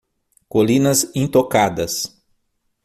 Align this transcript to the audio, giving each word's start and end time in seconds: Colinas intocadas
Colinas 0.49 1.11
intocadas 1.13 2.19